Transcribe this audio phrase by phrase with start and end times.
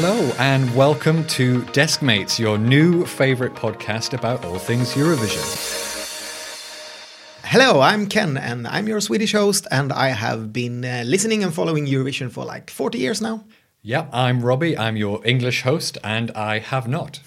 [0.00, 5.44] hello, and welcome to Deskmates, your new favorite podcast about all things Eurovision.
[7.44, 11.54] Hello, I'm Ken, and I'm your Swedish host, and I have been uh, listening and
[11.54, 13.44] following Eurovision for like 40 years now.
[13.82, 17.20] Yeah, I'm Robbie, I'm your English host, and I have not.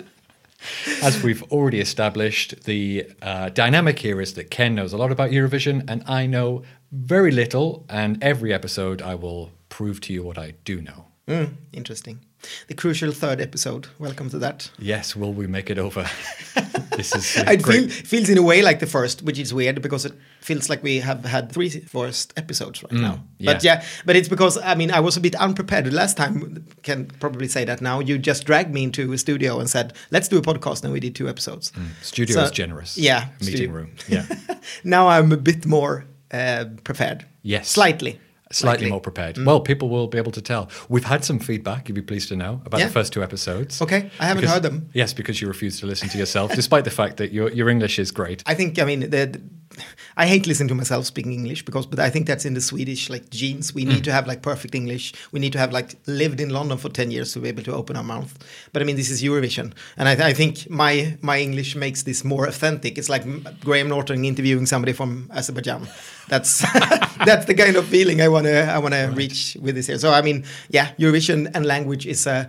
[1.02, 5.32] As we've already established, the uh, dynamic here is that Ken knows a lot about
[5.32, 10.38] Eurovision, and I know very little, and every episode I will prove to you what
[10.38, 11.07] I do know.
[11.28, 12.20] Mm, interesting.
[12.68, 13.88] The crucial third episode.
[13.98, 14.70] Welcome to that.
[14.78, 16.08] Yes, will we make it over?
[16.96, 19.82] this is uh, it feel, feels in a way like the first, which is weird
[19.82, 23.22] because it feels like we have had three first episodes right now.
[23.40, 23.74] But Mm, yeah.
[23.80, 26.64] yeah, but it's because I mean I was a bit unprepared the last time.
[26.82, 28.00] Can probably say that now.
[28.00, 31.00] You just dragged me into a studio and said, "Let's do a podcast," and we
[31.00, 31.72] did two episodes.
[32.02, 32.96] Studio So- is generous.
[32.96, 33.70] Yeah, Meeting studio.
[33.72, 33.90] room.
[34.08, 34.24] Yeah.
[34.84, 37.26] now I'm a bit more uh, prepared.
[37.42, 37.68] Yes.
[37.68, 38.18] slightly.
[38.50, 39.36] Slightly more prepared.
[39.36, 39.44] Mm.
[39.46, 40.70] Well, people will be able to tell.
[40.88, 42.86] We've had some feedback, you'd be pleased to know, about Yeah.
[42.86, 43.82] the first two episodes.
[43.82, 44.88] Okay, I haven't Because- heard them.
[44.94, 47.98] Yes, because you refuse to listen to yourself, despite the fact that your, your English
[47.98, 48.42] is great.
[48.46, 49.40] I think I mean the-
[50.16, 53.08] I hate listening to myself speaking English because but I think that's in the Swedish
[53.10, 53.74] like genes.
[53.74, 53.88] We Mm.
[53.94, 55.12] need to have like perfect English.
[55.32, 57.72] We need to have like lived in London for 10 years to be able to
[57.74, 58.32] open our mouth.
[58.72, 62.24] But I mean this is Eurovision and I, I think my my English makes this
[62.24, 62.98] more authentic.
[62.98, 63.24] It's like
[63.60, 65.86] Graham Norton interviewing somebody from Azerbaijan.
[66.28, 66.58] That's
[67.28, 69.98] that's the kind of feeling I want to I want to reach with this here.
[69.98, 72.44] So I mean yeah, Eurovision and language is uh,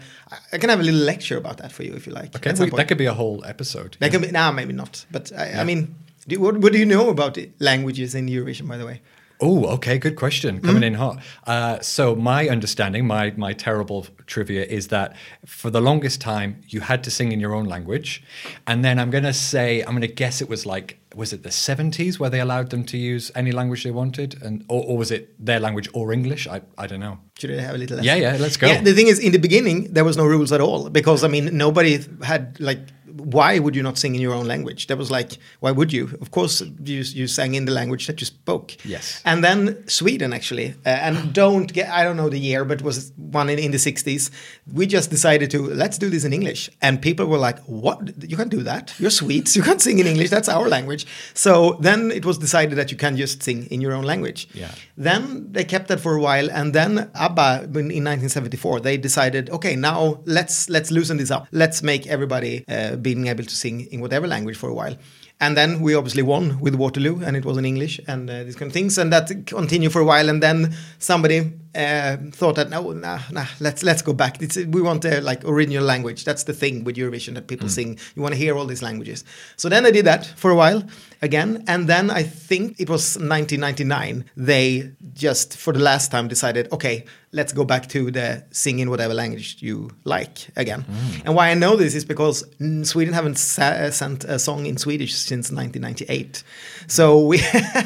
[0.54, 2.36] I can have a little lecture about that for you if you like.
[2.36, 3.98] Okay, we- that could be a whole episode.
[4.00, 5.06] That can be, nah, maybe not.
[5.12, 5.96] But I, I mean,
[6.30, 9.02] do, what, what do you know about languages in Eurovision, by the way?
[9.42, 10.60] Oh, okay, good question.
[10.60, 10.84] Coming Mm-hmm.
[10.84, 11.18] in hot.
[11.48, 14.02] Uh, so my understanding, my my terrible
[14.34, 18.22] trivia is that for the longest time you had to sing in your own language,
[18.70, 22.20] and then I'm gonna say I'm gonna guess it was like was it the 70s
[22.20, 25.24] where they allowed them to use any language they wanted, and or, or was it
[25.46, 26.46] their language or English?
[26.56, 27.16] I I don't know.
[27.40, 27.98] Should I have a little?
[28.10, 28.68] Yeah, yeah, let's go.
[28.68, 31.30] Yeah, the thing is, in the beginning, there was no rules at all because I
[31.30, 31.92] mean, nobody
[32.32, 32.80] had like.
[33.20, 34.88] Why would you not sing in your own language?
[34.88, 36.18] That was like, why would you?
[36.22, 38.76] Of course, you you sang in the language that you spoke.
[38.86, 39.22] Yes.
[39.26, 42.84] And then Sweden actually, uh, and don't get, I don't know the year, but it
[42.84, 44.32] was one in, in the 60s.
[44.74, 47.98] We just decided to let's do this in English, and people were like, "What?
[48.30, 48.94] You can't do that.
[49.00, 49.56] You're Swedes.
[49.56, 50.30] You can't sing in English.
[50.30, 53.94] That's our language." So then it was decided that you can just sing in your
[53.94, 54.48] own language.
[54.54, 54.72] Yeah.
[54.98, 59.50] Then they kept that for a while, and then ABBA in, in 1974 they decided,
[59.50, 61.48] okay, now let's let's loosen this up.
[61.52, 64.96] Let's make everybody uh, being able to sing in whatever language for a while.
[65.42, 68.58] And then we obviously won with Waterloo, and it was in English and uh, these
[68.58, 70.28] kind of things, and that continued for a while.
[70.30, 74.42] And then somebody uh, thought that no, nah, nah, let's let's go back.
[74.42, 76.26] It's, we want the like original language.
[76.26, 78.00] That's the thing with Eurovision that people sing.
[78.16, 79.24] You want to hear all these languages.
[79.56, 80.84] So then they did that for a while
[81.22, 84.26] again, and then I think it was 1999.
[84.36, 88.90] They just for the last time decided, okay, let's go back to the sing in
[88.90, 90.86] whatever language you like again.
[91.26, 94.66] And why I know this is because mm, Sweden haven't sa- uh, sent a song
[94.66, 96.44] in Swedish since 1998.
[96.88, 97.42] So we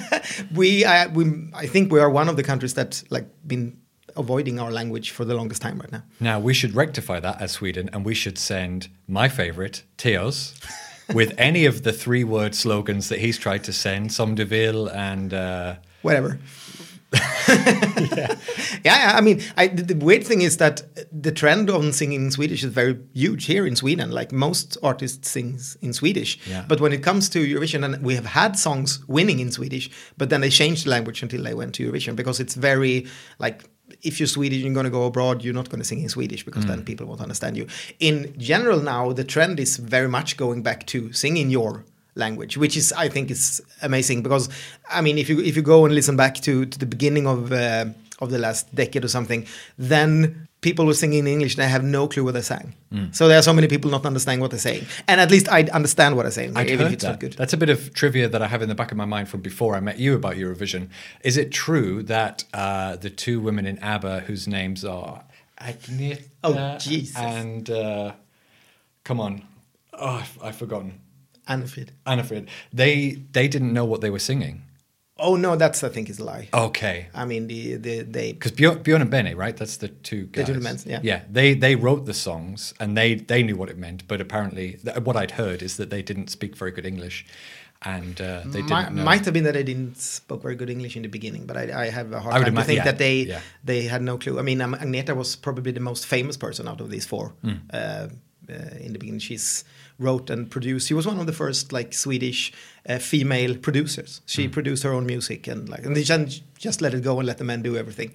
[0.55, 3.77] we, I, we I think we are one of the countries that like been
[4.15, 6.03] avoiding our language for the longest time right now.
[6.19, 10.59] Now we should rectify that as Sweden, and we should send my favorite Theoz
[11.13, 15.33] with any of the three-word slogans that he's tried to send, Som de Ville and.
[15.33, 16.39] Uh, whatever.
[18.17, 18.35] yeah.
[18.83, 22.31] yeah, I mean, I, the, the weird thing is that the trend on singing in
[22.31, 24.11] Swedish is very huge here in Sweden.
[24.11, 26.65] Like most artists sing in Swedish, Yeah.
[26.67, 30.29] but when it comes to Eurovision, and we have had songs winning in Swedish, but
[30.29, 33.07] then they changed the language until they went to Eurovision because it's very
[33.39, 33.63] like.
[34.01, 35.43] If you're Swedish, you're going to go abroad.
[35.43, 36.85] You're not going to sing in Swedish because then mm.
[36.85, 37.67] people won't understand you.
[37.99, 41.85] In general, now the trend is very much going back to singing your
[42.15, 44.49] language, which is I think is amazing because
[44.89, 47.51] I mean if you if you go and listen back to, to the beginning of
[47.51, 47.85] uh,
[48.19, 49.45] of the last decade or something,
[49.77, 52.73] then people were singing in English and I have no clue what they're sang.
[53.11, 55.63] So there are so many people not understanding what they're saying, and at least I
[55.63, 57.09] understand what they're saying, I'd even if it's that.
[57.09, 57.33] not good.
[57.33, 59.41] That's a bit of trivia that I have in the back of my mind from
[59.41, 60.89] before I met you about Eurovision.
[61.23, 65.23] Is it true that uh, the two women in ABBA whose names are
[65.59, 67.17] Agneta Oh, Jesus.
[67.17, 68.11] and uh,
[69.03, 69.41] come on,
[69.93, 70.99] oh, I've, I've forgotten.
[71.47, 71.89] Annefrid.
[72.05, 72.47] Annafrid.
[72.71, 74.63] They they didn't know what they were singing.
[75.17, 76.49] Oh no, that's I think is a lie.
[76.53, 77.07] Okay.
[77.13, 79.55] I mean the the they Because Bjorn, Bjorn and Benny, right?
[79.55, 80.47] That's the two The guys.
[80.47, 80.99] two men, yeah.
[81.03, 81.21] Yeah.
[81.29, 85.15] They they wrote the songs and they they knew what it meant, but apparently what
[85.15, 87.25] I'd heard is that they didn't speak very good English,
[87.83, 89.03] and uh, they didn't know.
[89.03, 91.83] might have been that they didn't spoke very good English in the beginning, but I,
[91.83, 93.41] I have a hard I time to think yeah, that they yeah.
[93.63, 94.39] they had no clue.
[94.39, 97.33] I mean, Agneta was probably the most famous person out of these four.
[97.43, 98.07] Uh, uh,
[98.49, 99.63] Uh, in the beginning, she's
[99.99, 100.87] wrote and produced.
[100.87, 102.51] She was one of the first like Swedish
[102.87, 104.21] uh, female producers.
[104.25, 104.51] She hmm.
[104.51, 107.37] produced her own music and like and they just just let it go and let
[107.37, 108.13] the men do everything,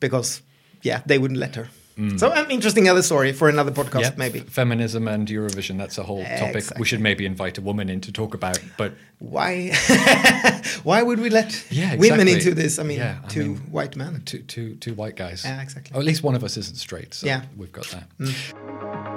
[0.00, 0.42] because
[0.82, 1.68] yeah, they wouldn't let her.
[1.96, 2.18] Hmm.
[2.18, 4.40] So an interesting other story for another podcast, Yeah, maybe.
[4.40, 5.78] feminism and Eurovision.
[5.78, 6.56] That's a whole topic.
[6.56, 6.80] Exactly.
[6.80, 8.60] We should maybe invite a woman in to talk about.
[8.76, 9.72] But Why?
[10.82, 12.78] why would we let Yeah, women into this?
[12.78, 14.22] I mean, Yeah, I two mean- white men.
[14.26, 15.42] two, two, two white guys.
[15.44, 15.96] Yeah, exactly.
[15.96, 17.14] Or at least one of us isn't straight.
[17.14, 17.44] So Yeah.
[17.56, 18.04] we've got that.
[18.18, 19.15] Hmm.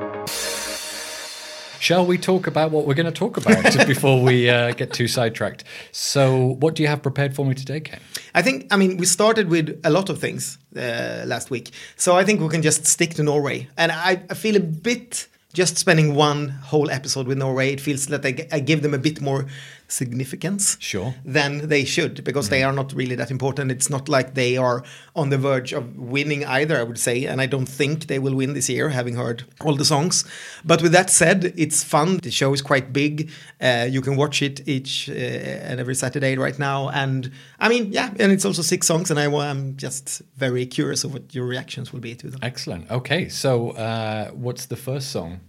[1.79, 5.07] Shall we talk about what we're going to talk about before we uh, get too
[5.07, 5.63] sidetracked?
[5.91, 8.01] So, what do you have prepared for me today, Ken?
[8.35, 11.71] I think, I mean, we started with a lot of things uh, last week.
[11.95, 13.69] So I think we can just stick to Norway.
[13.77, 18.05] And I, I feel a bit just spending one whole episode with Norway, it feels
[18.07, 19.47] that I give them a bit more
[19.91, 21.15] significance Sure.
[21.25, 23.71] than they should because they are not really that important.
[23.71, 24.83] It's not like they are
[25.15, 27.25] on the verge of winning either, I would say.
[27.25, 30.23] And I don't think they will win this year, having heard all the songs.
[30.63, 32.17] But with that said, it's fun.
[32.17, 33.31] The show is quite big.
[33.61, 36.89] Uh, you can watch it each uh, and every Saturday right now.
[36.89, 39.11] And I mean, yeah, and it's also six songs.
[39.11, 42.39] And I, am just very curious of what your reactions will be to them.
[42.41, 42.89] Excellent.
[42.91, 45.39] Okay, so uh, what's the first song?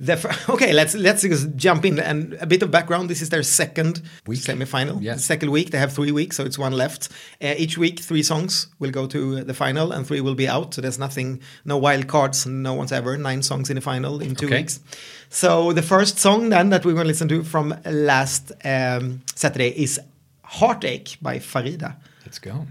[0.00, 3.08] The fir- okay, let's let's just jump in and a bit of background.
[3.10, 4.40] This is their second Week.
[4.40, 5.00] semi-final.
[5.02, 5.14] Yeah.
[5.14, 5.70] The second week.
[5.70, 7.08] They have three weeks, so it's one left.
[7.40, 10.74] Uh, each week, three songs will go to the final, and three will be out.
[10.74, 12.46] So there's nothing, no wild cards.
[12.46, 14.58] No one's ever nine songs in the final in two Okay.
[14.58, 14.80] weeks.
[15.28, 19.68] So the first song then that we're going to listen to from last um, Saturday
[19.82, 20.00] is
[20.44, 21.96] "Heartache" by Farida.
[22.24, 22.66] Let's go.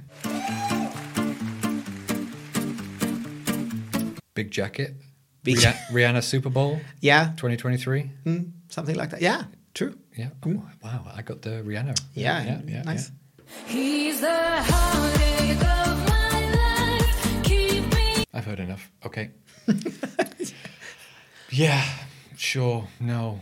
[4.34, 4.96] Big jacket.
[5.44, 8.12] Big- Rih- Rihanna Super Bowl Yeah, 2023.
[8.26, 9.22] mm, something like that.
[9.22, 9.98] Yeah, true.
[10.16, 10.30] Yeah.
[10.46, 11.04] Oh, wow.
[11.16, 12.00] I got the Rihanna.
[12.14, 12.62] Yeah, Yeah.
[12.68, 12.82] Yeah.
[12.84, 13.12] nice.
[13.66, 17.44] He's the heartache of my life.
[17.44, 18.92] Keep me I've heard enough.
[19.06, 19.32] Okay.
[21.50, 21.84] yeah.
[22.38, 22.88] Sure.
[23.00, 23.42] No.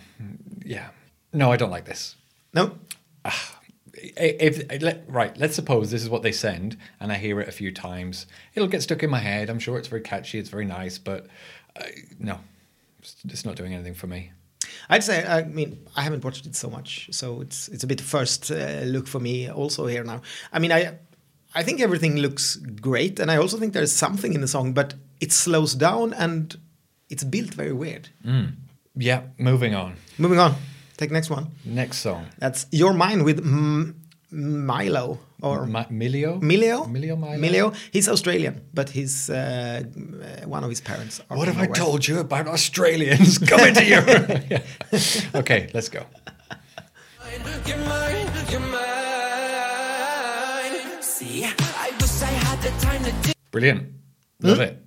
[0.65, 0.89] Yeah.
[1.33, 2.15] No, I don't like this.
[2.53, 2.77] No,
[3.93, 7.47] If, if let, right, let's suppose this is what they send, and I hear it
[7.49, 8.25] a few times.
[8.55, 9.49] It'll get stuck in my head.
[9.49, 10.39] I'm sure it's very catchy.
[10.39, 11.27] It's very nice, but
[11.75, 11.83] uh,
[12.19, 12.39] no,
[12.99, 14.31] it's, it's not doing anything for me.
[14.89, 18.01] I'd say, I mean, I haven't watched it so much, so it's it's a bit
[18.01, 20.21] first uh, look for me also here now.
[20.51, 20.97] I mean, I
[21.55, 24.93] I think everything looks great, and I also think there's something in the song, but
[25.19, 26.55] it slows down and
[27.09, 28.09] it's built very weird.
[28.95, 29.21] Yeah.
[29.37, 29.95] Moving on.
[30.17, 30.55] Moving on,
[30.97, 31.47] take next one.
[31.65, 32.25] Next song.
[32.39, 33.95] That's Your Mind with M-
[34.31, 36.39] Milo or Ma- Mileo.
[36.41, 36.85] Mileo.
[36.87, 37.17] Mileo.
[37.17, 37.37] Milo.
[37.39, 37.73] Mileo.
[37.91, 41.21] He's Australian, but he's uh, uh, one of his parents.
[41.29, 44.29] are What have I told you about Australians coming to Europe?
[45.35, 46.05] Okay, let's go.
[47.65, 48.81] You're mine, you're mine.
[51.01, 53.31] See, I wish I had the time to do.
[53.51, 53.93] Brilliant.
[54.41, 54.77] Love it.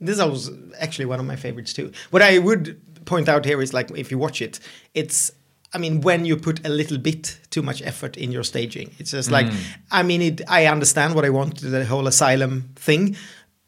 [0.00, 1.92] This was actually one of my favorites too.
[2.10, 4.60] What I would point out here is like if you watch it,
[4.94, 5.32] it's
[5.72, 8.90] I mean when you put a little bit too much effort in your staging.
[8.98, 9.56] It's just like mm.
[9.90, 13.16] I mean it I understand what I want the whole asylum thing,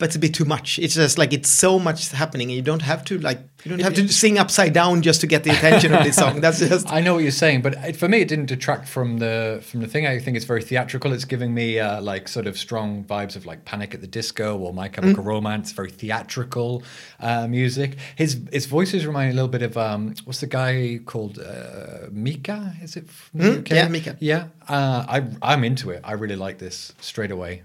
[0.02, 0.80] but it's a bit too much.
[0.80, 3.78] It's just like it's so much happening and you don't have to like you don't
[3.82, 6.40] have to sing upside down just to get the attention of this song.
[6.40, 9.18] That's just I know what you're saying, but it, for me, it didn't detract from
[9.18, 10.08] the from the thing.
[10.08, 11.12] I think it's very theatrical.
[11.12, 14.58] It's giving me uh, like sort of strong vibes of like Panic at the Disco
[14.58, 15.70] or My Chemical Romance.
[15.70, 16.82] Very theatrical
[17.20, 17.96] uh, music.
[18.16, 22.08] His his voices remind me a little bit of um, what's the guy called uh,
[22.10, 22.74] Mika?
[22.82, 23.08] Is it?
[23.08, 23.70] From the UK?
[23.70, 24.16] yeah, Mika.
[24.18, 26.00] Yeah, uh, I I'm into it.
[26.02, 27.62] I really like this straight away.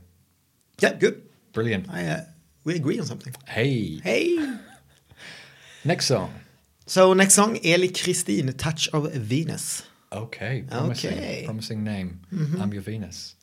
[0.80, 1.27] yeah, good.
[1.54, 1.88] Brilliant.
[1.90, 2.22] I uh,
[2.64, 3.34] we agree on something.
[3.48, 4.38] Hey, Hey.
[5.86, 6.34] next song.
[6.86, 9.84] So next song, Eli Kristin, Touch of Venus.
[10.12, 11.44] Okay, promising, Okay.
[11.46, 12.22] promising name.
[12.60, 13.36] I'm your Venus.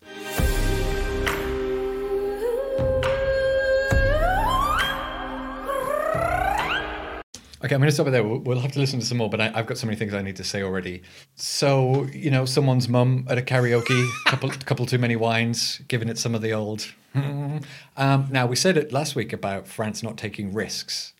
[7.65, 8.23] Okay, I'm going to stop it there.
[8.23, 10.21] We'll, have to listen to some more, but I, I've got so many things I
[10.21, 11.03] need to say already.
[11.35, 16.19] So, you know, someone's mum at a karaoke, couple, couple too many wines, giving it
[16.19, 16.93] some of the old.
[17.15, 17.65] um,
[17.97, 21.15] now, we said it last week about France not taking risks.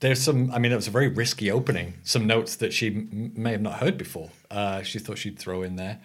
[0.00, 1.94] There's some, I mean, it was a very risky opening.
[2.02, 4.28] Some notes that she m- may have not heard before.
[4.50, 5.98] Uh, she thought she'd throw in there.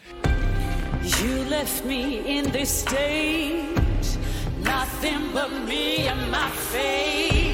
[1.19, 3.75] You left me in this state.
[4.61, 7.50] Nothing but me and my fate.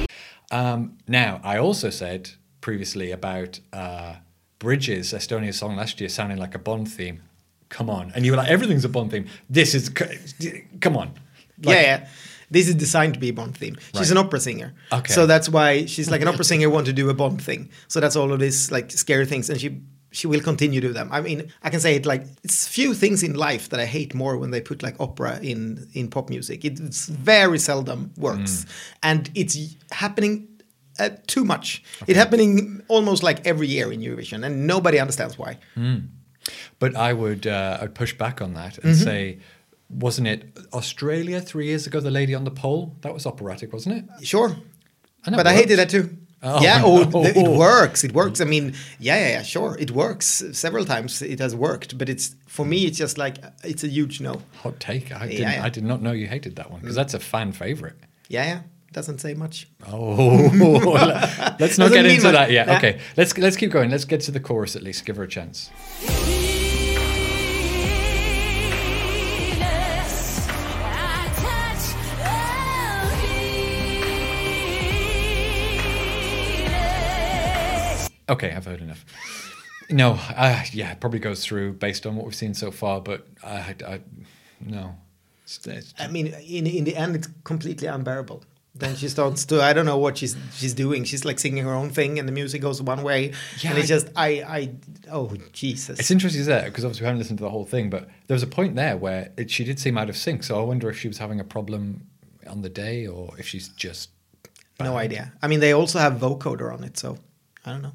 [0.50, 4.16] Um, now, I also said previously about uh,
[4.58, 7.22] Bridges, Estonia's song last year, sounding like a Bond theme.
[7.68, 8.12] Come on.
[8.14, 9.26] And you were like, everything's a Bond theme.
[9.50, 9.88] This is,
[10.80, 11.08] come on.
[11.62, 12.08] Like- yeah, yeah.
[12.50, 13.76] This is designed to be a Bond theme.
[13.92, 14.10] She's Right.
[14.12, 14.72] an opera singer.
[14.90, 15.12] Okay.
[15.12, 17.68] So that's why she's like an opera singer want to do a Bond thing.
[17.88, 20.92] So that's all of these like scary things and she she will continue to do
[20.92, 21.08] them.
[21.12, 24.14] I mean, I can say it like it's few things in life that I hate
[24.14, 26.64] more when they put like opera in in pop music.
[26.64, 28.66] It, it's very seldom works.
[29.02, 29.56] And it's
[29.90, 30.48] happening
[30.98, 31.82] uh, too much.
[32.06, 35.58] It's happening almost like every year in Eurovision and nobody understands why.
[36.78, 39.38] But I would uh, I'd push back on that and say,
[39.90, 42.96] wasn't it Australia three years ago, the lady on the pole?
[43.02, 44.26] That was operatic, wasn't it?
[44.26, 44.56] Sure.
[45.26, 46.16] And but I hated that too.
[46.42, 48.04] Oh, yeah, oh, th- it works.
[48.04, 48.40] It works.
[48.40, 50.44] I mean, yeah, yeah, yeah, sure, it works.
[50.52, 54.20] Several times it has worked, but it's for me, it's just like it's a huge
[54.20, 54.40] no.
[54.62, 55.10] Hot take.
[55.12, 55.40] I didn't.
[55.40, 55.64] Yeah, yeah.
[55.64, 57.96] I did not know you hated that one because that's a fan favorite.
[58.28, 58.60] Yeah, yeah,
[58.92, 59.68] doesn't say much.
[59.90, 60.16] Oh,
[61.58, 62.32] let's not Doesn't get into much.
[62.34, 62.68] that yet.
[62.68, 62.76] Yeah.
[62.76, 63.90] Okay, let's let's keep going.
[63.90, 65.04] Let's get to the chorus at least.
[65.04, 65.70] Give her a chance.
[78.28, 79.04] Okay, I've heard enough.
[79.90, 83.26] No, uh, yeah, it probably goes through based on what we've seen so far, but
[83.42, 84.00] I, I
[84.60, 84.94] no.
[85.44, 88.42] It's- it's- I mean, in in the end, it's completely unbearable.
[88.74, 91.04] Then she starts to I don't know what she's she's doing.
[91.04, 93.32] She's like singing her own thing, and the music goes one way,
[93.62, 94.70] Yeah, and it's I- just I I
[95.10, 95.98] oh Jesus.
[95.98, 98.42] It's interesting that because obviously we haven't listened to the whole thing, but there was
[98.42, 100.44] a point there where it, she did seem out of sync.
[100.44, 102.06] So I wonder if she was having a problem
[102.46, 104.10] on the day or if she's just
[104.80, 105.32] no idea.
[105.42, 107.18] I mean, they also have vocoder on it, so
[107.68, 107.92] I don't know.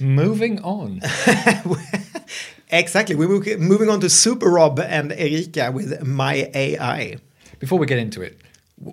[0.00, 1.00] moving on.
[2.70, 3.14] Exactly.
[3.14, 7.18] We were moving on to Super Rob and Erika with My AI.
[7.58, 8.40] Before we get into it,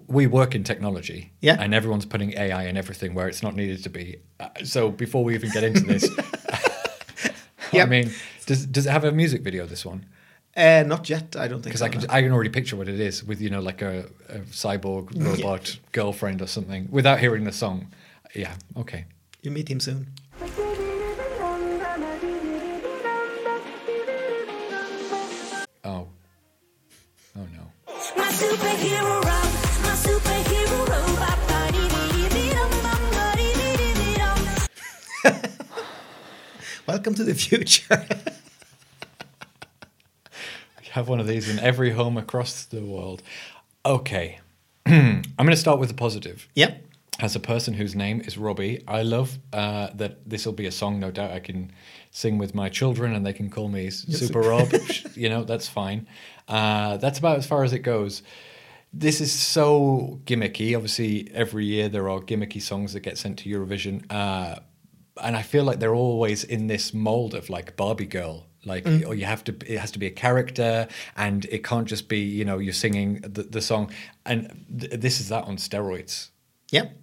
[0.07, 1.55] we work in technology, Yeah.
[1.57, 4.17] and everyone's putting AI in everything where it's not needed to be.
[4.37, 6.09] Uh, so before we even get into this,
[7.73, 8.11] I mean,
[8.45, 9.65] does does it have a music video?
[9.65, 10.05] This one?
[10.57, 11.85] Uh, not yet, I don't think Because so.
[11.85, 14.39] I can I can already picture what it is with you know like a, a
[14.51, 17.87] cyborg robot girlfriend or something without hearing the song.
[18.35, 18.55] Yeah.
[18.75, 19.05] Okay.
[19.41, 20.07] You meet him soon.
[36.87, 38.05] Welcome to the future.
[40.83, 43.21] You have one of these in every home across the world.
[43.85, 44.39] Okay.
[44.87, 46.47] I'm going to start with the positive.
[46.55, 46.83] yep.
[47.19, 50.71] As a person whose name is Robbie, I love uh, that this will be a
[50.71, 50.99] song.
[50.99, 51.71] No doubt I can
[52.11, 54.71] sing with my children, and they can call me Super Rob.
[55.15, 56.07] you know, that's fine.
[56.47, 58.23] Uh, that's about as far as it goes.
[58.93, 60.75] This is so gimmicky.
[60.75, 64.59] Obviously, every year there are gimmicky songs that get sent to Eurovision, uh,
[65.21, 68.45] and I feel like they're always in this mold of like Barbie girl.
[68.65, 72.09] Like, or you have to, it has to be a character, and it can't just
[72.09, 73.89] be, you know, you're singing the, the song.
[74.25, 76.29] And th- this is that on steroids.
[76.71, 76.98] Yep.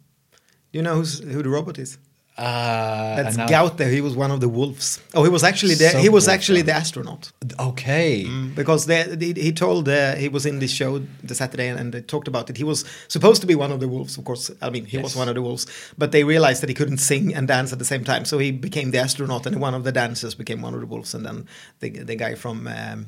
[0.76, 1.98] You know who's, who the robot is?
[2.36, 3.90] Uh, That's and now- Gaute.
[3.90, 5.00] He was one of the wolves.
[5.14, 8.26] Oh, he was actually the he was actually the astronaut Okay.
[8.54, 10.90] because they, he, he told uh, he was in this show
[11.22, 12.58] the Saturday and, they talked about it.
[12.58, 14.50] He was supposed to be one of the wolves, of course.
[14.60, 15.66] I mean, he was one of the wolves,
[15.96, 18.50] but they realized that he couldn't sing and dance at the same time, so he
[18.52, 21.46] became the astronaut, and one of the dancers became one of the wolves, and then
[21.80, 23.06] the the guy from um,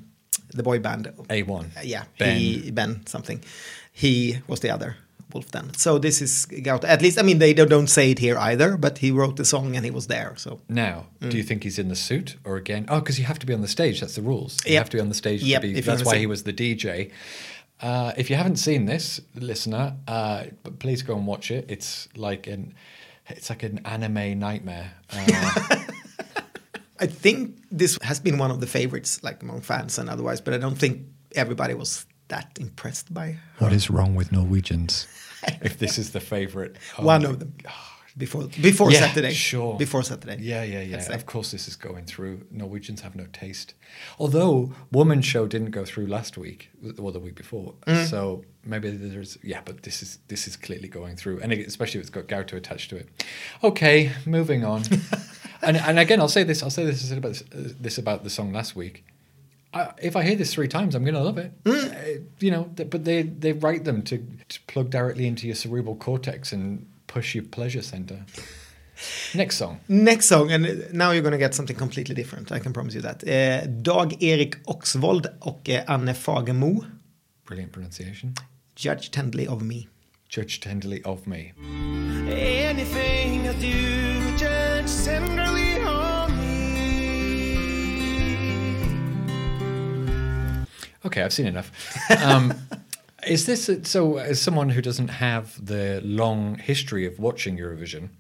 [0.55, 1.65] the boy band A1.
[1.77, 2.37] Uh, yeah, Ben.
[2.39, 3.45] he Ben something.
[3.93, 4.97] He was the other
[5.33, 5.75] wolf then.
[5.75, 6.85] So this is Gaute.
[6.85, 9.77] At least I mean they don't, say it here either, but he wrote the song
[9.77, 10.35] and he was there.
[10.37, 12.87] So Now, do you think he's in the suit or again?
[12.89, 14.01] Oh, because you have to be on the stage.
[14.01, 14.57] That's the rules.
[14.67, 14.81] You Yep.
[14.81, 15.81] have to be on the stage Yep, to be.
[15.81, 17.11] That's why he was the DJ.
[17.81, 20.45] Uh, if you haven't seen this, listener, uh,
[20.81, 21.65] please go and watch it.
[21.69, 22.75] It's like an,
[23.29, 24.93] it's like an anime nightmare.
[25.13, 25.77] Uh,
[27.01, 30.41] I think this has been one of the favorites, like among fans and otherwise.
[30.41, 31.03] But I don't think
[31.37, 33.41] everybody was that impressed by her.
[33.59, 35.07] what is wrong with Norwegians?
[35.63, 37.55] if this is the favorite, Oh one my of them
[38.17, 39.33] before before Yeah, Saturday.
[39.33, 39.77] sure.
[39.79, 40.39] before Saturday.
[40.43, 40.97] Yeah, yeah, yeah.
[40.97, 41.15] Let's say.
[41.15, 42.45] Of course, this is going through.
[42.51, 43.75] Norwegians have no taste.
[44.19, 48.07] Although Woman Show didn't go through last week or the week before, Mm.
[48.11, 49.61] so maybe there's yeah.
[49.65, 52.91] But this is this is clearly going through, and especially if it's got Gaute attached
[52.91, 53.09] to it.
[53.63, 54.83] Okay, moving on.
[55.63, 56.63] and and again, I'll say this.
[56.65, 59.05] I'll say this about this, uh, this about the song last week.
[59.75, 61.53] I, if I hear this three times, I'm going to love it.
[61.65, 61.93] Mm.
[61.93, 65.57] Uh, you know, th- but they they write them to, to plug directly into your
[65.57, 68.25] cerebral cortex and push your pleasure center.
[69.35, 69.79] Next song.
[69.89, 72.51] Next song, and now you're going to get something completely different.
[72.51, 73.23] I can promise you that.
[73.27, 76.85] Eh, Dag-Erik Oksvold och eh, Anne Fagermo,
[77.47, 78.35] Brilliant pronunciation.
[78.75, 79.89] Judge Tenderly of Me.
[80.29, 81.53] Judge tenderly of me.
[82.29, 85.58] Anything I do, judge tenderly
[91.09, 91.71] Okay, I've seen enough.
[92.23, 92.53] Um,
[93.27, 94.19] is this so?
[94.19, 98.11] As someone who doesn't have the long history of watching Eurovision,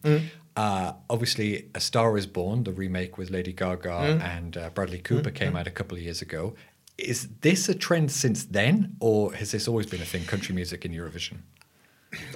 [0.56, 5.30] uh, obviously, A Star Is Born, the remake with Lady Gaga and uh, Bradley Cooper,
[5.30, 6.54] came out a couple of years ago.
[6.96, 10.24] Is this a trend since then, or has this always been a thing?
[10.24, 11.36] Country music in Eurovision.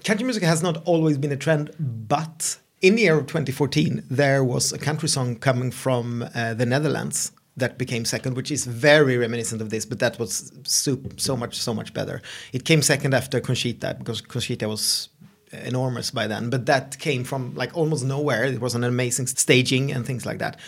[0.05, 4.45] Country music has not always been a trend, but in the year of 2014, there
[4.45, 9.17] was a country song coming from uh, the Netherlands that became second, which is very
[9.17, 12.23] reminiscent of this, but that was so, so much, so much better.
[12.53, 15.11] It came second after Conchita because Conchita was
[15.53, 18.45] enormous by then, but that came from like almost nowhere.
[18.45, 20.59] It was an amazing staging and things like that.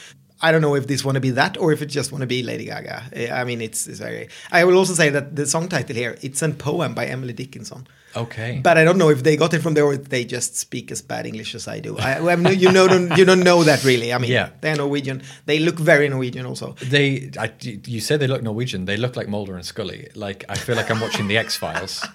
[0.42, 2.26] I don't know if this want to be that or if it just want to
[2.26, 3.04] be Lady Gaga.
[3.12, 4.28] Eh, I mean, it's, it's very.
[4.52, 7.86] I will also say that the song title here it's a poem by Emily Dickinson.
[8.16, 8.60] Okay.
[8.62, 10.92] But I don't know if they got it from there or if they just speak
[10.92, 11.96] as bad English as I do.
[11.98, 14.12] I, I mean, you know, don't, you don't know that really.
[14.12, 14.50] I mean, Yeah.
[14.60, 15.22] they're Norwegian.
[15.46, 16.74] They look very Norwegian also.
[16.80, 18.84] They, I, you said they look Norwegian.
[18.84, 20.08] They look like Mulder and Scully.
[20.14, 22.04] Like I feel like I'm watching the X Files.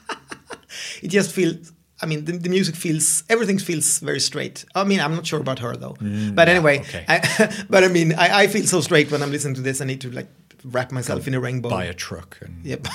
[1.01, 1.71] It just feels.
[2.01, 4.65] I mean, the, the music feels everything feels very straight.
[4.73, 5.95] I mean, I'm not sure about her though.
[6.33, 7.05] but anyway, okay.
[7.07, 9.81] I, but I mean, I, I feel so straight when I'm listening to this.
[9.81, 10.27] I need to like
[10.63, 11.69] wrap myself in a rainbow.
[11.69, 12.87] Buy a truck and Yep.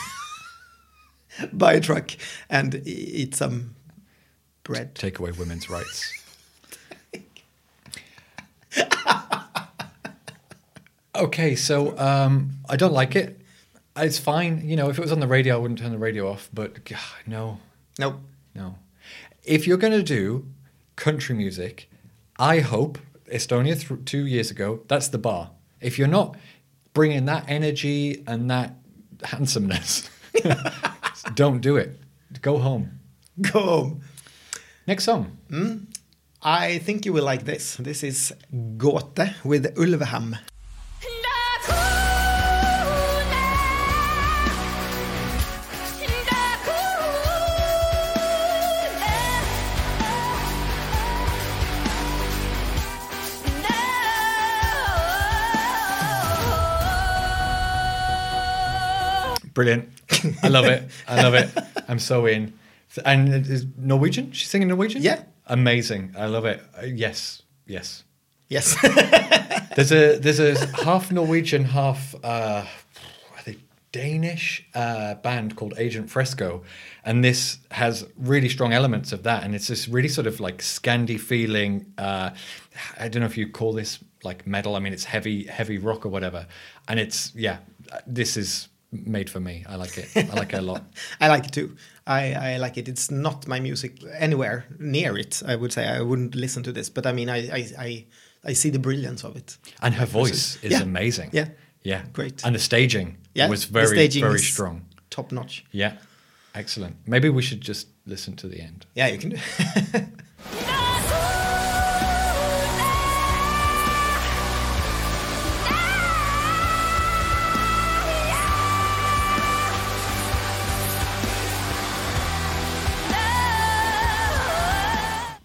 [1.53, 2.13] Buy a truck
[2.49, 3.75] and eat some
[4.63, 4.95] bread.
[4.95, 6.13] take away women's rights.
[11.15, 13.41] okay, so um, I don't like it.
[13.97, 14.63] It's fine.
[14.65, 16.49] You know, if it was on the radio, I wouldn't turn the radio off.
[16.53, 17.59] But God, no,
[17.99, 18.21] No,
[18.55, 18.77] no.
[19.45, 20.47] If you're going to do
[20.97, 21.91] country music,
[22.39, 22.99] I hope
[23.33, 25.51] Estonia th- two years ago, that's the bar.
[25.81, 26.37] If you're not
[26.95, 28.75] bringing that energy and that
[29.23, 30.09] handsomeness,
[31.35, 31.99] don't do it.
[32.43, 33.01] Go home.
[33.41, 34.01] go home.
[34.87, 35.37] Next song.
[35.51, 35.77] Hmm?
[36.43, 37.77] I think you will like this.
[37.77, 38.35] This is
[38.77, 40.37] Gåte with Ulveham.
[59.55, 59.89] Brilliant.
[60.43, 60.89] I love it.
[61.09, 61.51] I love it.
[61.89, 62.53] I'm so in.
[63.05, 64.33] And is Norwegian?
[64.33, 65.03] She's singing Norwegian?
[65.03, 65.23] Yeah.
[65.47, 66.15] Amazing.
[66.19, 66.61] I love it.
[66.77, 67.43] Uh, yes.
[67.67, 68.05] Yes.
[68.49, 68.77] Yes.
[69.75, 73.57] There's a there's a half Norwegian, half uh, are they
[73.91, 76.63] Danish uh, band called Agent Fresco,
[77.05, 80.59] and this has really strong elements of that, and it's this really sort of like
[80.59, 81.93] Scandi feeling.
[81.99, 82.31] Uh,
[82.99, 84.77] I don't know if you call this like metal.
[84.77, 86.47] I mean, it's heavy heavy rock or whatever,
[86.87, 87.59] and it's yeah.
[88.07, 88.69] This is
[89.07, 89.65] made for me.
[89.69, 90.09] I like it.
[90.17, 90.83] I like it a lot.
[91.21, 91.77] I like it too.
[92.07, 92.89] I, I like it.
[92.89, 95.43] It's not my music anywhere near it.
[95.47, 98.05] I would say I wouldn't listen to this, but I mean, I I, I,
[98.51, 99.59] I see the brilliance of it.
[99.83, 100.83] And her voice is Yeah.
[100.83, 101.31] amazing.
[101.33, 101.49] Yeah.
[101.83, 102.03] Yeah.
[102.13, 102.45] Great.
[102.45, 104.83] And the staging Yeah, was very, staging very strong.
[105.11, 105.65] top notch.
[105.73, 105.93] Yeah.
[106.55, 106.97] Excellent.
[107.07, 108.87] Maybe we should just listen to the end.
[108.95, 109.37] Yeah, you can do.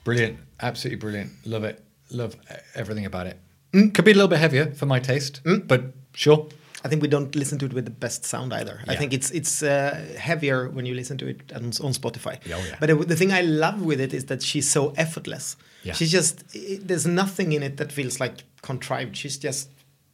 [0.09, 0.39] Brilliant.
[0.61, 1.31] Absolutely brilliant.
[1.45, 1.83] Love it.
[2.11, 2.35] Love
[2.75, 3.37] everything about it.
[3.73, 3.93] Mm.
[3.93, 5.81] Could be a little bit heavier for my taste, but
[6.13, 6.47] sure.
[6.83, 8.81] I think we don't listen to it with the best sound either.
[8.87, 12.39] I think it's it's uh, heavier when you listen to it on, on Spotify.
[12.45, 12.77] Yeah, oh yeah.
[12.79, 15.57] But the, the thing I love with it is that she's so effortless.
[15.83, 15.93] Yeah.
[15.93, 19.17] She's just it, there's nothing in it that feels like contrived.
[19.17, 19.69] She's just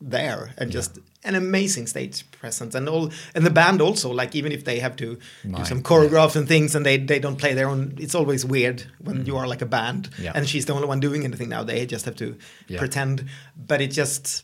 [0.09, 4.51] there and just an amazing stage presence and all and the band also like even
[4.51, 7.53] if they have to My- do some choreographs and things and they they don't play
[7.55, 10.23] their own it's always weird when you are like a band Mm.
[10.23, 10.31] Yeah.
[10.35, 12.27] and she's the only one doing anything now they just have to
[12.67, 12.77] Yeah.
[12.79, 13.25] pretend
[13.67, 14.43] but it just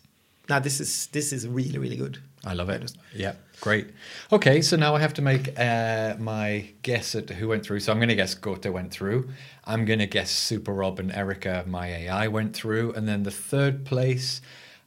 [0.50, 2.91] now this is this is really really good I love it.
[3.13, 3.91] Yeah, great.
[4.32, 7.82] Okay, so now I have to make uh, my guess at who went through.
[7.82, 9.30] So I'm going to guess Gåte went through.
[9.63, 12.93] I'm going to guess Super Rob and Erika, my AI, went through.
[12.93, 14.41] And then the third place.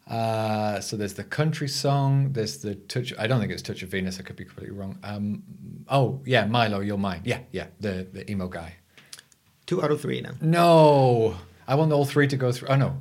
[0.06, 2.32] Uh, so there's the country song.
[2.32, 3.12] There's the touch.
[3.18, 4.18] I don't think it's Touch of Venus.
[4.20, 4.98] I could be completely wrong.
[5.02, 5.42] Um,
[5.88, 7.22] oh yeah, Milo, you're mine.
[7.24, 8.74] Yeah, yeah, the the emo guy.
[9.66, 11.36] two out of three now No,
[11.66, 12.68] I want all three to go through.
[12.68, 12.98] Oh no,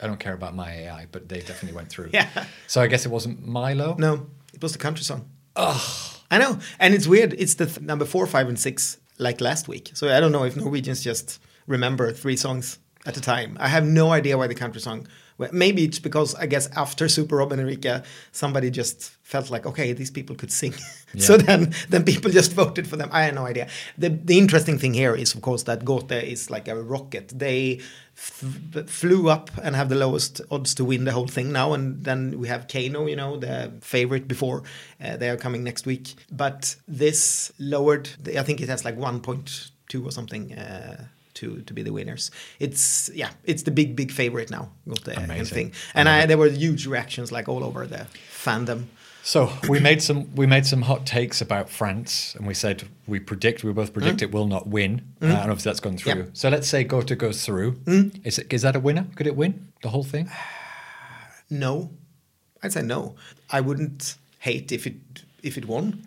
[0.00, 2.10] I don't care about my AI, but they definitely went through.
[2.14, 2.28] Yeah.
[2.66, 3.94] So I guess it wasn't Milo.
[3.98, 5.28] No, it was the country song.
[5.54, 7.34] Oh, I know, and it's weird.
[7.34, 9.90] It's the th- number four, five, and six, like last week.
[9.94, 13.58] So I don't know if Norwegians just remember three songs at a time.
[13.60, 15.06] I have no idea why the country song.
[15.38, 19.66] Well, maybe it's because I guess after Super Rob and Enrica, somebody just felt like,
[19.66, 20.74] okay, these people could sing.
[21.18, 23.08] so then, then people just voted for them.
[23.12, 23.68] I have no idea.
[23.96, 27.28] The the interesting thing here is, of course, that Gåte is like a rocket.
[27.28, 27.80] They
[28.16, 31.72] f- flew up and have the lowest odds to win the whole thing now.
[31.72, 34.64] And then we have Kano, you know, the favorite before.
[35.00, 36.14] Uh, they are coming next week.
[36.32, 40.52] But this lowered, I think it has like 1.2 or something.
[40.52, 41.04] Uh,
[41.38, 44.70] to, to be the winners, it's yeah, it's the big big favorite now.
[44.86, 45.54] The Amazing.
[45.54, 48.86] thing, and I, there were huge reactions like all over the fandom.
[49.22, 53.20] So we made some we made some hot takes about France, and we said we
[53.20, 56.24] predict we both predict it will not win, uh, and obviously that's gone through.
[56.24, 56.36] Mm.
[56.36, 57.78] So let's say Gåte goes through.
[58.24, 59.06] Is it is that a winner?
[59.16, 60.30] Could it win the whole thing?
[61.50, 61.90] No,
[62.62, 63.16] I'd say no.
[63.48, 64.96] I wouldn't hate if it
[65.42, 66.04] if it won,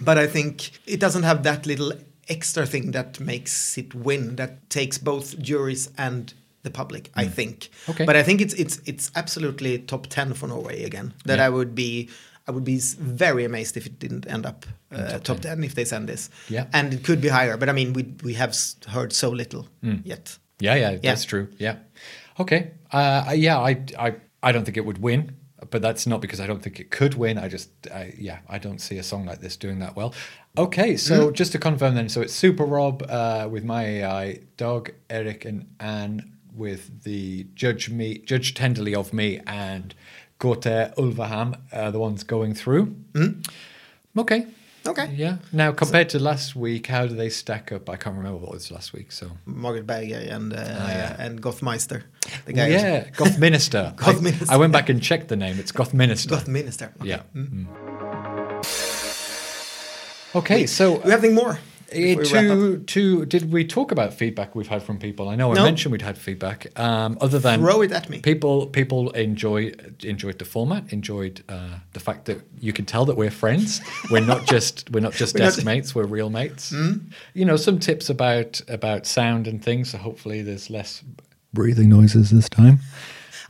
[0.00, 1.92] but I think it doesn't have that little
[2.28, 7.68] extra thing that makes it win that takes both juries and the public i think
[7.86, 7.90] Mm.
[7.90, 8.04] Okay.
[8.06, 11.46] but i think it's it's it's absolutely top 10 for norway again that Yeah.
[11.46, 12.08] i would be
[12.46, 15.64] i would be very amazed if it didn't end up uh, top, 10.
[15.64, 16.66] if they send this Yeah.
[16.72, 18.54] and it could be higher but i mean we we have
[18.88, 20.00] heard so little Mm.
[20.04, 21.48] yet Yeah, yeah, that's true.
[21.58, 21.76] Yeah.
[22.38, 22.70] Okay.
[22.92, 24.14] Uh, yeah, I, I,
[24.48, 25.32] I don't think it would win,
[25.70, 27.36] but that's not because I don't think it could win.
[27.38, 30.14] I just, I, yeah, I don't see a song like this doing that well.
[30.58, 31.32] Okay, so Mm.
[31.34, 35.64] just to confirm then, so it's Super Rob uh, with My AI, Dog, Eric, and
[35.80, 39.94] Anne with the Judge Me, Judge Tenderly of Me, and
[40.38, 42.94] Gåte Ulveham, uh, the ones going through.
[44.18, 44.46] Okay.
[44.84, 45.14] Okay.
[45.14, 45.36] Yeah.
[45.52, 47.88] Now, compared to last week, how do they stack up?
[47.88, 49.12] I can't remember what it was last week.
[49.12, 49.30] So.
[49.46, 51.16] margaret berger and uh, Ah, yeah.
[51.24, 52.02] and gothmeister
[52.44, 53.94] the Oh, yeah, Goth Minister.
[53.96, 54.50] Goth I, Mm.
[54.50, 55.58] I went back and checked the name.
[55.60, 56.30] It's Goth Minister.
[56.30, 57.08] goth minister Okay.
[57.10, 57.22] Yeah.
[57.34, 57.66] Mm.
[60.34, 62.58] Okay, so we have anything more uh, before we wrap up?
[62.58, 65.28] to to did we talk about feedback we've had from people?
[65.28, 66.78] I know I mentioned we'd had feedback.
[66.78, 68.20] Um, other than Throw it at me.
[68.20, 73.16] people people enjoy enjoyed the format, enjoyed uh, the fact that you can tell that
[73.16, 73.80] we're friends.
[74.10, 75.94] We're not just we're not just We're not- desk mates.
[75.94, 76.72] We're real mates.
[77.34, 79.90] You know some tips about about sound and things.
[79.90, 81.02] So hopefully there's less
[81.52, 82.78] breathing noises this time.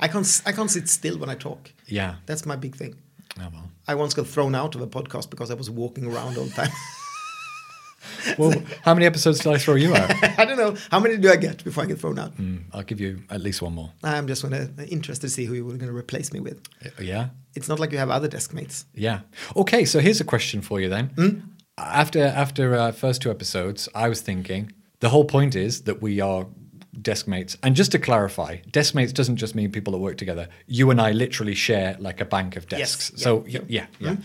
[0.01, 1.71] I can't I can't sit still when I talk.
[1.87, 2.17] Yeah.
[2.27, 2.97] That's my big thing.
[3.41, 3.71] Oh well.
[3.89, 6.51] I once got thrown out of a podcast because I was walking around all the
[6.55, 6.71] time.
[8.39, 8.53] Well,
[8.85, 10.11] how many episodes did I throw you out?
[10.39, 12.37] I don't know how many do I get before I get thrown out.
[12.37, 13.93] Mm, I'll give you at least one more.
[14.03, 16.61] I'm just gonna interested to see who you're gonna replace me with.
[16.85, 18.87] Uh, Yeah, It's not like you have other desk mates.
[18.95, 19.21] yeah.
[19.57, 21.43] Okay, so here's a question for you then.
[21.79, 26.21] After after uh, first two episodes, I was thinking the whole point is that we
[26.21, 26.47] are
[27.01, 27.57] desk mates.
[27.63, 30.49] And just to clarify, desk mates doesn't just mean people that work together.
[30.67, 33.11] You and I literally share like a bank of desks.
[33.15, 33.61] yeah, so yeah.
[33.69, 34.17] yeah, yeah.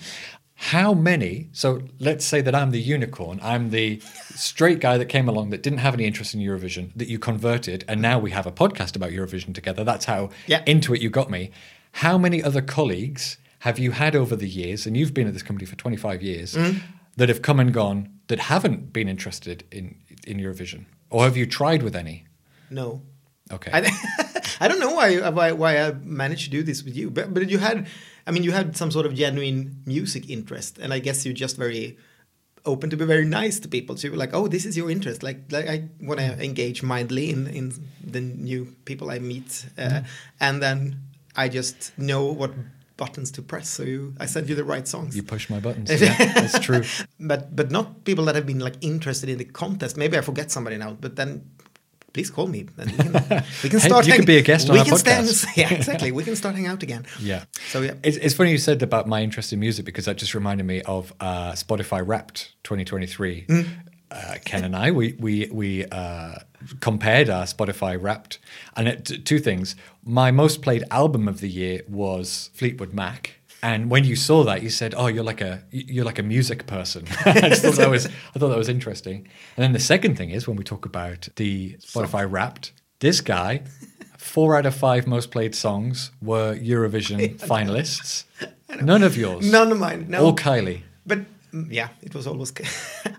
[0.59, 1.49] How many?
[1.51, 3.39] So let's say that I'm the unicorn.
[3.43, 3.99] I'm the
[4.33, 7.85] straight guy that came along that didn't have any interest in Eurovision, that you converted,
[7.87, 9.83] and now we have a podcast about Eurovision together.
[9.83, 10.63] That's how Yeah.
[10.65, 11.51] into it you got me.
[11.91, 15.43] How many other colleagues have you had over the years, and you've been at this
[15.43, 16.81] company for 25 years, Mm.
[17.17, 21.45] that have come and gone that haven't been interested in in Eurovision, or have you
[21.45, 22.25] tried with any?
[22.69, 23.01] No.
[23.51, 23.71] Okay.
[23.73, 23.89] I,
[24.59, 27.49] I don't know why, why why I managed to do this with you, but but
[27.49, 27.87] you had,
[28.25, 31.57] I mean, you had some sort of genuine music interest, and I guess you're just
[31.57, 31.97] very
[32.65, 33.95] open to be very nice to people.
[33.95, 35.23] So you're like, oh, this is your interest.
[35.23, 40.01] Like, like I want to engage mindly in in the new people I meet, uh,
[40.39, 40.99] and then
[41.35, 42.51] I just know what
[42.97, 43.69] buttons to press.
[43.69, 45.15] So you, I send you the right songs.
[45.15, 45.89] you push my buttons.
[46.01, 46.83] Yeah, that's true.
[47.19, 49.95] but but not people that have been like interested in the contest.
[49.95, 51.51] Maybe I forget somebody now, but then
[52.13, 52.63] please call me.
[52.63, 53.45] Then we can, start.
[53.63, 54.05] we can start.
[54.05, 55.47] you hang- could be a guest on we our can stand- podcast.
[55.57, 56.11] yeah, exactly.
[56.11, 57.05] We can start hanging out again.
[57.19, 57.45] Yeah.
[57.69, 57.93] So yeah.
[58.03, 60.81] It's, it's funny you said about my interest in music because that just reminded me
[60.83, 63.45] of uh, Spotify Wrapped 2023.
[63.47, 63.67] Mm.
[64.09, 66.35] Uh, Ken and I, we we we uh,
[66.79, 68.39] compared our Spotify Wrapped,
[68.77, 69.75] and it, t- two things.
[70.05, 73.33] My most played album of the year was Fleetwood Mac.
[73.63, 76.67] And when you saw that, you said, "Oh, you're like a you're like a music
[76.67, 79.27] person." I just thought that was I thought that was interesting.
[79.55, 83.63] And then the second thing is when we talk about the Spotify Wrapped, this guy,
[84.17, 88.25] four out of five most played songs were Eurovision finalists.
[88.81, 89.49] None of yours.
[89.49, 90.05] None of mine.
[90.09, 90.25] No.
[90.25, 90.83] All Kylie.
[91.05, 91.19] But
[91.51, 92.53] mm, yeah, it was always.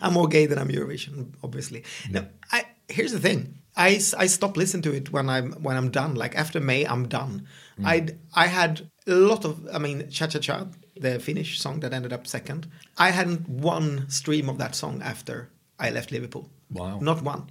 [0.00, 1.84] I'm more gay than I'm Eurovision, obviously.
[2.10, 2.64] No, I.
[2.88, 3.58] Here's the thing.
[3.76, 6.14] I, I stop listening to it when I'm when I'm done.
[6.14, 7.46] Like after May, I'm done.
[7.84, 9.68] I I had a lot of.
[9.72, 12.66] I mean, Cha Cha Cha, the Finnish song that ended up second.
[12.96, 16.50] I hadn't one stream of that song after I left Liverpool.
[16.70, 16.98] Wow.
[17.00, 17.50] Not one.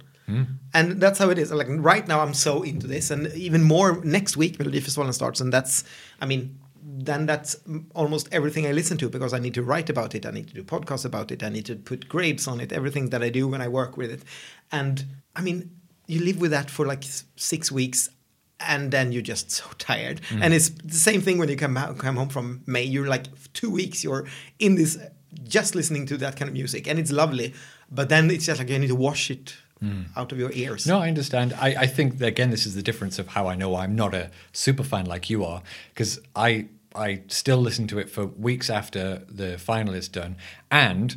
[0.74, 1.50] And that's how it is.
[1.50, 5.52] Like right now, I'm so into this, and even more next week, Melodifestivalen starts, and
[5.52, 5.84] that's.
[6.20, 9.88] I mean, then that's mm, almost everything I listen to because I need to write
[9.88, 10.26] about it.
[10.26, 11.42] I need to do podcasts about it.
[11.42, 12.72] I need to put grades on it.
[12.72, 14.22] Everything that I do when I work with it,
[14.70, 15.70] and I mean,
[16.06, 17.04] you live with that for like
[17.36, 18.10] six weeks,
[18.60, 20.20] and then you're just so tired.
[20.30, 20.42] Mm.
[20.42, 22.84] And it's the same thing when you come out, come home from May.
[22.84, 24.04] You're like two weeks.
[24.04, 24.26] You're
[24.58, 24.98] in this
[25.44, 27.54] just listening to that kind of music, and it's lovely.
[27.90, 30.06] But then it's just like you need to wash it mm.
[30.16, 30.86] out of your ears.
[30.86, 31.54] No, I understand.
[31.54, 34.14] I, I think that, again, this is the difference of how I know I'm not
[34.14, 38.70] a super fan like you are, because I I still listen to it for weeks
[38.70, 40.36] after the final is done,
[40.70, 41.16] and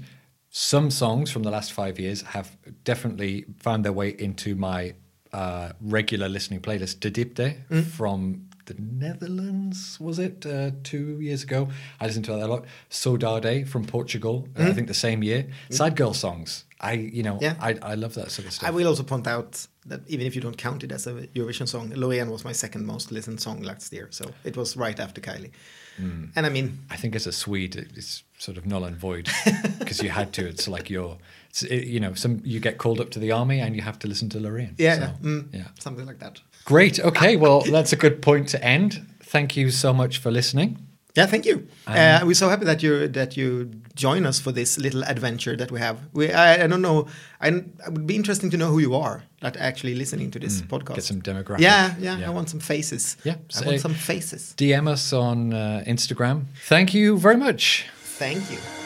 [0.49, 4.93] some songs from the last five years have definitely found their way into my
[5.33, 6.99] uh, regular listening playlist.
[6.99, 7.55] De Diepte
[7.91, 11.69] from the Netherlands, was it uh, two years ago?
[11.99, 12.65] I listened to that a lot.
[12.89, 15.47] Saudade from Portugal, uh, I think the same year.
[15.69, 16.65] Sad girl songs.
[16.79, 17.55] I, you know, Yeah.
[17.59, 18.67] I, I love that sort of stuff.
[18.67, 21.67] I will also point out that even if you don't count it as a Eurovision
[21.67, 24.07] song, Loreen was my second most listened song last year.
[24.11, 25.51] So it was right after Kylie.
[25.97, 26.25] Hmm.
[26.35, 29.27] And I mean, I think as a Swede, it's sort of null and void
[29.79, 30.47] because you had to.
[30.47, 31.17] It's like you're,
[31.49, 33.97] it's, it, you know, some you get called up to the army and you have
[33.99, 34.73] to listen to Loreen.
[34.77, 35.67] yeah, So, mm, yeah.
[35.79, 36.39] something like that.
[36.65, 36.99] Great.
[36.99, 37.35] Okay.
[37.35, 39.05] Well, that's a good point to end.
[39.23, 40.77] Thank you so much for listening.
[41.15, 41.67] Yeah, thank you.
[41.87, 45.69] uh, we're so happy that you that you join us for this little adventure that
[45.71, 45.97] we have.
[46.13, 47.07] We I, I don't know.
[47.41, 47.47] I,
[47.85, 50.87] I would be interesting to know who you are that actually listening to this podcast.
[50.87, 50.93] Hmm.
[50.95, 51.59] Get some demographic.
[51.61, 52.27] Yeah, yeah, Yeah.
[52.27, 53.17] I want some faces.
[53.23, 54.53] Yeah, I say- want some faces.
[54.57, 56.45] DM us on uh, Instagram.
[56.67, 57.85] Thank you very much.
[58.19, 58.80] Thank you.